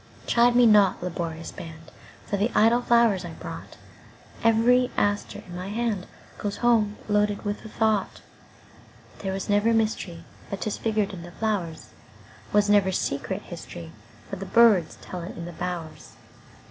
Chide 0.25 0.55
me 0.55 0.65
not, 0.65 1.03
laborious 1.03 1.51
band, 1.51 1.91
For 2.25 2.35
the 2.35 2.49
idle 2.55 2.81
flowers 2.81 3.23
I 3.23 3.33
brought; 3.33 3.77
Every 4.43 4.89
aster 4.97 5.43
in 5.45 5.55
my 5.55 5.69
handGoes 5.69 6.57
home 6.61 6.97
loaded 7.07 7.45
with 7.45 7.63
a 7.65 7.69
thought. 7.69 8.21
There 9.19 9.31
was 9.31 9.47
never 9.47 9.73
mysteryBut 9.75 10.59
'tis 10.61 10.79
figured 10.79 11.13
in 11.13 11.21
the 11.21 11.29
flowers; 11.33 11.89
SWas 12.51 12.67
never 12.67 12.91
secret 12.91 13.43
historyBut 13.47 14.51
birds 14.51 14.97
tell 15.03 15.21
it 15.21 15.37
in 15.37 15.45
the 15.45 15.53
bowers. 15.53 16.13